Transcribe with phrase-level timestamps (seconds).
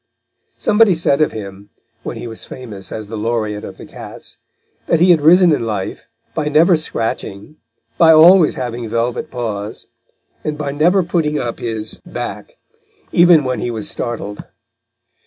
[0.57, 1.69] Somebody said of him,
[2.01, 4.37] when he was famous as the laureate of the cats,
[4.87, 7.57] that he had risen in life by never scratching,
[7.99, 9.85] by always having velvet paws,
[10.43, 12.57] and by never putting up his back,
[13.11, 14.43] even when he was startled.